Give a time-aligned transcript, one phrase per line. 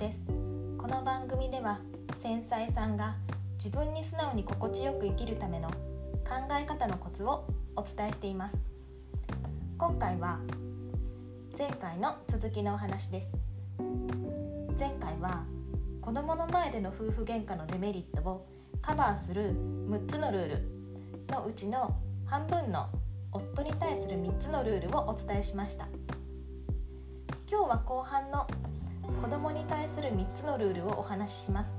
[0.00, 0.24] です。
[0.78, 1.78] この番組では
[2.22, 3.16] 繊細さんが
[3.62, 5.76] 自分に素直に心地よく生きるための考
[6.58, 7.44] え方のコツを
[7.76, 8.58] お伝えしています。
[9.76, 10.38] 今回は
[11.58, 13.36] 前回の続きのお話です。
[14.78, 15.44] 前回は
[16.00, 18.46] 子供の前での夫婦喧嘩のデメリットを
[18.80, 19.50] カバーする
[19.90, 20.62] 6つのルール
[21.28, 21.94] のうちの
[22.24, 22.88] 半分の
[23.32, 25.86] 夫に対する3つのルールをお伝えしました。
[27.46, 28.46] 今日は後半の
[29.20, 31.76] 子供に対する3つのルールをお話しします。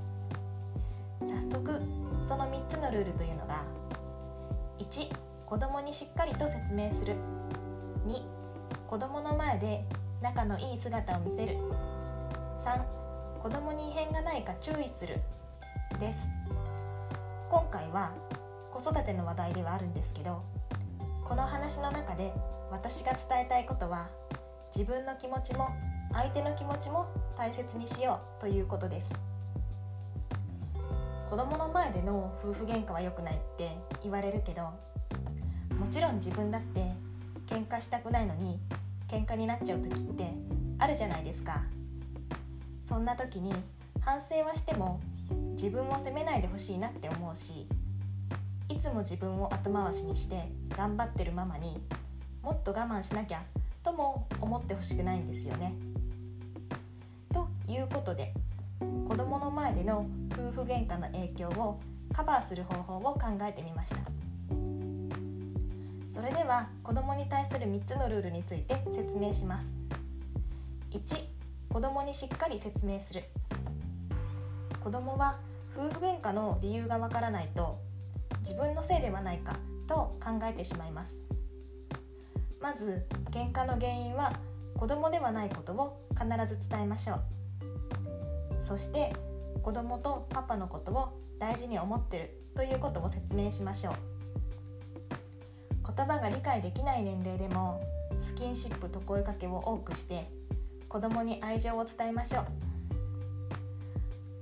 [1.20, 1.80] 早速
[2.28, 3.64] その3つのルールというのが
[4.78, 5.08] 1
[5.44, 7.16] 子供にしっかりと説明する。
[8.06, 8.22] 2
[8.86, 9.84] 子供の前で
[10.22, 11.56] 仲のいい姿を見せる。
[12.64, 12.80] 3
[13.42, 15.18] 子供に異変がないか注意する。
[15.98, 16.30] です。
[17.50, 18.12] 今回は
[18.70, 20.42] 子育ての話題ではあるんですけど
[21.24, 22.32] この話の中で
[22.70, 24.08] 私が伝えたいことは
[24.74, 25.68] 自分の気持ちも
[26.12, 29.10] 相手の気持ちも大切にしようということです
[31.28, 33.70] 子供の前での夫婦喧嘩は良くないって
[34.02, 34.62] 言われるけど
[35.78, 36.92] もちろん自分だって
[37.46, 38.58] 喧嘩したくないのに
[39.08, 40.30] 喧嘩になっちゃう時って
[40.78, 41.62] あるじゃないですか
[42.82, 43.54] そんな時に
[44.00, 45.00] 反省はしても
[45.52, 47.66] 自分を責めないでほしいなって思うし
[48.68, 51.80] いつも自分を後回しにして頑張ってるママに
[52.42, 53.42] もっと我慢しなきゃ
[53.82, 55.72] とも思ってほしくないんですよね。
[57.72, 58.34] いうことで
[59.08, 61.80] 子供の前での夫婦喧嘩の影響を
[62.12, 64.00] カバーする方法を考えてみました。
[66.14, 69.74] それでは子供に対する3つのルールについて説明します。
[70.90, 71.24] 1
[71.70, 73.24] 子供にしっかり説明する。
[74.84, 75.38] 子供は
[75.74, 77.78] 夫婦喧嘩の理由がわからないと
[78.40, 79.56] 自分のせいではないか
[79.88, 81.18] と考えてしまいます。
[82.60, 84.32] まず喧嘩の原因は
[84.76, 87.41] 子供ではないことを必ず伝えましょう。
[88.72, 89.12] そして
[89.62, 93.94] 子供とパパのことを大事に思ってるということを説明しましょう。
[95.94, 97.82] 言葉が理解できない年齢でも
[98.18, 100.26] スキンシップと声かけを多くして
[100.88, 102.44] 子供に愛情を伝えましょう。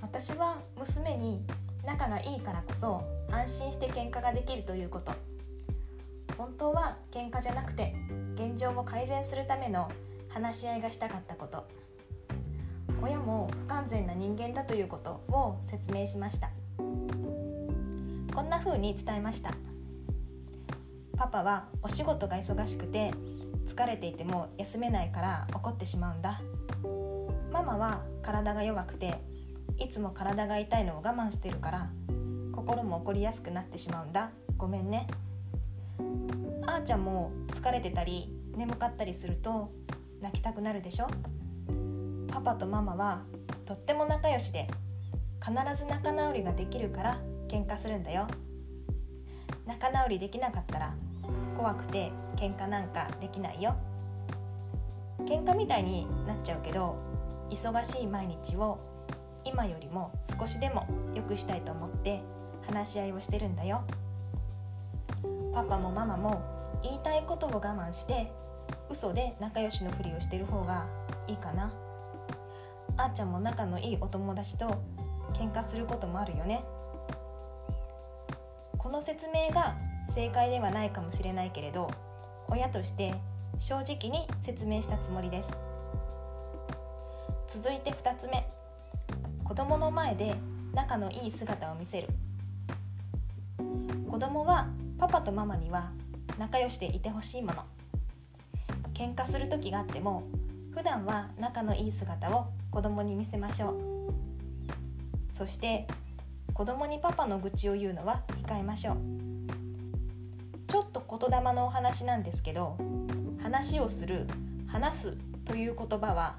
[0.00, 1.44] 私は娘に
[1.84, 3.02] 仲がいいからこそ
[3.32, 5.10] 安心して喧嘩ができるということ。
[6.38, 7.96] 本当は喧嘩じゃなくて
[8.36, 9.90] 現状を改善するための
[10.28, 11.89] 話し合いがしたかったこと。
[13.02, 16.50] 親も不完全な人間だということを説明しました。
[16.78, 19.54] こんな風に伝えました。
[21.16, 23.12] パパはお仕事が忙しくて
[23.66, 26.40] 疲れていても休めないから怒ってしまうんだ。
[27.52, 29.14] ママは体が弱くて
[29.78, 31.90] いつも体が痛いのを我慢してるから
[32.52, 34.30] 心も怒りやすくなってしまうんだ。
[34.56, 35.06] ごめんね。
[36.66, 39.72] あーちゃんも疲れてたり眠かったりすると
[40.20, 41.08] 泣きたくなるでしょ？
[42.30, 43.22] パパとママは
[43.66, 44.68] とっても仲良しで
[45.44, 47.18] 必ず仲直りができるから
[47.48, 48.26] 喧嘩するんだよ。
[49.66, 50.94] 仲直りできなかったら
[51.56, 53.76] 怖くて喧嘩なんかできないよ。
[55.20, 56.96] 喧嘩みたいになっちゃうけど
[57.50, 58.78] 忙しい毎日を
[59.44, 62.22] 今よりも少しでも良くしたいと思って
[62.66, 63.82] 話し合いをしてるんだよ。
[65.52, 66.40] パパもママも
[66.82, 68.32] 言いたいことを我慢して
[68.88, 70.86] 嘘で仲良しのふりをしてる方が
[71.26, 71.72] いいかな。
[73.00, 74.66] あーちゃんも仲のいいお友達と
[75.32, 76.62] 喧嘩することもあるよね。
[78.76, 79.74] この説明が
[80.10, 81.90] 正解ではないかもしれないけれど
[82.48, 83.14] 親として
[83.58, 85.56] 正直に説明したつもりです。
[87.48, 88.46] 続いて2つ目。
[89.44, 90.34] 子供の前で
[90.74, 92.08] 仲のいい姿を見せる。
[94.10, 94.68] 子供は
[94.98, 95.90] パパとママには
[96.38, 97.64] 仲良しでいてほしいもの。
[98.92, 100.24] 喧嘩する時があっても
[100.72, 105.32] 普段は仲のいい姿を子供に見せましょう。
[105.32, 105.86] そして
[106.54, 108.96] 子供にパパの愚痴を言うのは控えましょう。
[110.68, 112.76] ちょっと言霊のお話なんですけど
[113.42, 114.26] 話をする
[114.68, 116.36] 話すという言葉は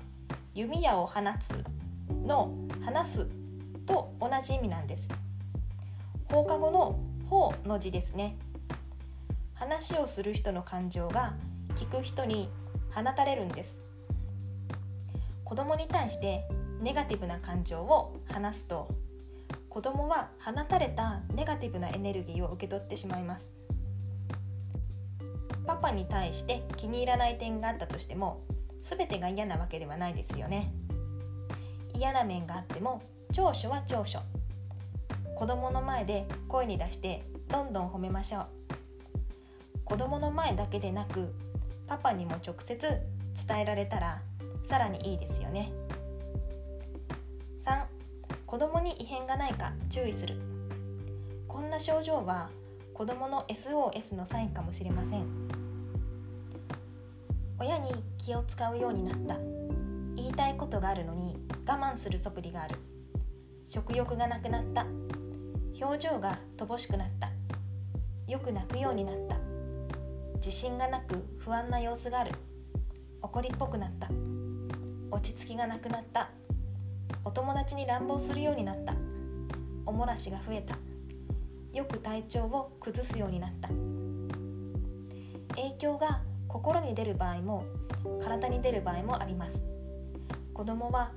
[0.54, 1.64] 弓矢を放つ
[2.26, 3.28] の話す
[3.86, 5.10] と同じ意味なんです。
[6.32, 7.00] 放課後の
[7.30, 8.38] 方の字ですね。
[9.56, 11.34] 話をする人の感情が
[11.76, 12.50] 聞く人に
[12.94, 13.82] 放たれるんです。
[15.52, 16.48] 子供に対して
[16.80, 18.88] ネガティブな感情を話すと
[19.68, 23.54] 子供は放たれたネガティブなエネルギーを受け取ってしまいます。
[25.68, 28.40] パパに対して気に入らない点があったとしても
[28.84, 30.72] 全てが嫌なわけではないですよね。
[31.96, 33.02] 嫌な面があっても
[33.34, 34.22] 長所は長所。
[35.36, 38.48] 子供の前で声に出してどんどん褒めましょう。
[39.84, 41.36] 子供の前だけでなく
[41.88, 44.22] パパにも直接伝えられたら
[44.64, 45.72] さらにいいですよね。
[47.66, 47.86] 3
[48.46, 50.36] 子供に異変がないか注意する。
[51.48, 52.50] こんな症状は
[52.94, 55.26] 子供の SOS のサインかもしれません。
[57.60, 59.38] 親に気を使うようになった。
[60.16, 62.76] 言いたいことがあるのに我慢する素振りがある。
[63.68, 64.86] 食欲がなくなった。
[65.82, 67.32] 表情が乏しくなった。
[68.32, 69.38] よく泣くようになった。
[70.36, 72.32] 自信がなく不安な様子がある。
[73.22, 74.10] 怒りっぽくなった。
[75.12, 76.30] 落ち着きがなくなった。
[77.26, 78.96] お友達に乱暴するようになった。
[79.86, 80.78] おもらしが増えた。
[81.74, 83.68] よく体調を崩すようになった。
[85.56, 87.66] 影響が心に出る場合も
[88.24, 89.66] 体に出る場合もあります。
[90.54, 91.12] 子供は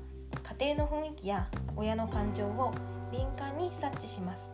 [0.58, 2.74] 家庭の雰囲気や親の感情を
[3.12, 4.50] 敏感に察知します。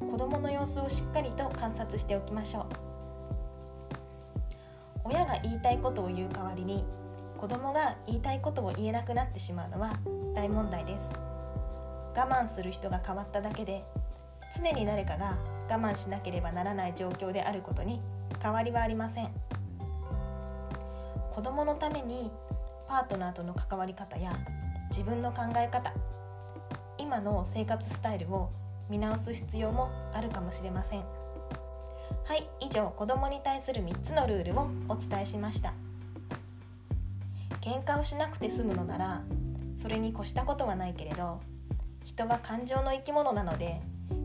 [0.00, 2.66] 子供の様子をしっかりと観察しておきましょう。
[5.04, 6.84] 親が言いたいことを言う代わりに
[7.42, 9.98] 子供が言いたいことを言えなくなってしまうのは
[10.32, 11.10] 大問題です。
[12.14, 13.84] 我慢する人が変わっただけで
[14.56, 15.36] 常に誰かが
[15.68, 18.00] 我慢しなければならない状況であることに
[18.40, 19.30] 変わりはありません。
[21.34, 22.30] 子供のために
[22.86, 24.38] パートナーとの関わり方や
[24.90, 25.92] 自分の考え方
[26.96, 28.50] 今の生活スタイルを
[28.88, 31.00] 見直す必要もあるかもしれません。
[31.00, 35.74] はい以上子供に対する3つのルールをお伝えしました。
[37.62, 39.22] 喧嘩をしなくて済むのなら
[39.76, 41.40] それに越したことはないけれど
[42.04, 43.80] 人は感情の生き物なので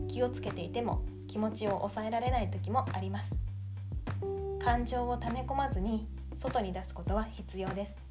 [0.08, 3.38] 気をつけていても気持ちを抑えられない時もあります。
[4.62, 8.02] 感情を溜め込まずに外に出すことは必要です。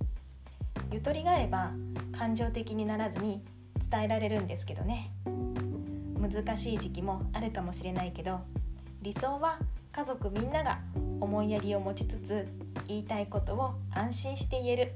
[0.92, 1.72] ゆとりがあれば
[2.18, 3.44] 感情的にならずに
[3.92, 5.12] 伝えられるんですけどね。
[6.20, 8.40] 難しい時期もあるかもしれないけど
[9.02, 9.60] 理想は
[9.92, 10.80] 家族みんなが
[11.20, 12.48] 思いやりを持ちつつ
[12.88, 14.94] 言いたいことを安心して言える。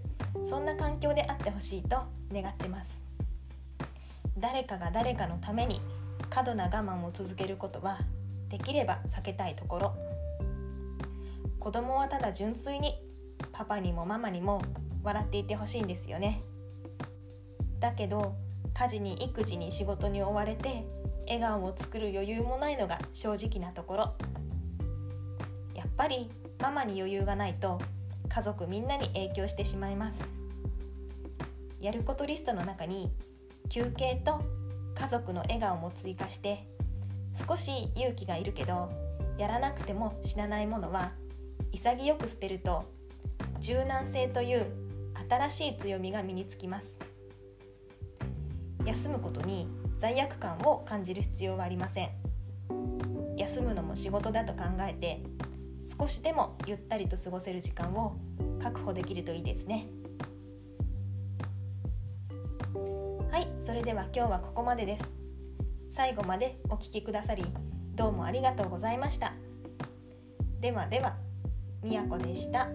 [0.52, 1.96] そんな環境であってほしいと
[2.30, 3.02] 願ってます。
[4.38, 5.80] 誰かが誰かのために
[6.30, 8.00] 過度な我慢を続けることは
[8.50, 9.96] できれば避けたいところ。
[11.58, 13.02] 子供はただ純粋に
[13.54, 14.62] パパにもママにも
[15.04, 16.44] 笑っていてほしいんですよね。
[17.80, 18.36] だけど
[18.74, 20.84] 家事に育児に仕事に追われて
[21.28, 24.14] 笑顔を作る余裕もないのが正直なところ。
[25.76, 27.80] やっぱりママに余裕がないと
[28.28, 30.41] 家族みんなに影響してしまいます。
[31.82, 33.12] やることリストの中に
[33.70, 34.42] 休憩と
[34.96, 36.68] 家族の笑顔も追加して
[37.34, 38.92] 少し勇気がいるけど
[39.38, 41.14] やらなくても死なないものは
[41.72, 42.86] 潔く捨てると
[43.60, 44.66] 柔軟性という
[45.30, 46.98] 新しい強みが身につきます。
[48.86, 49.68] 休むことに
[49.98, 52.10] 罪悪感を感じる必要はありません。
[53.38, 55.24] 休むのも仕事だと考えて
[55.84, 58.18] 少しでもゆったりと過ごせる時間を
[58.62, 59.88] 確保できるといいですね。
[63.32, 65.14] はいそれでは今日はここまでです
[65.90, 67.46] 最後までお聴きくださり
[67.96, 69.34] どうもありがとうございました
[70.60, 71.16] ではでは
[71.82, 72.68] みやこでした。